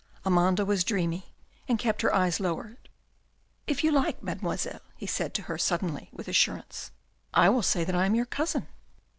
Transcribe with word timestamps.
Amanda 0.25 0.65
was 0.65 0.83
dreamy, 0.83 1.31
and 1.67 1.77
kept 1.77 2.01
her 2.01 2.11
eyes 2.11 2.39
lowered." 2.39 2.89
If 3.67 3.83
you 3.83 3.91
like, 3.91 4.23
Mademoiselle," 4.23 4.81
he 4.95 5.05
said 5.05 5.35
to 5.35 5.43
her 5.43 5.59
suddenly 5.59 6.09
with 6.11 6.27
assurance," 6.27 6.89
I 7.35 7.49
will 7.49 7.61
say 7.61 7.83
that 7.83 7.93
I 7.93 8.07
am 8.07 8.15
your 8.15 8.25
cousin." 8.25 8.65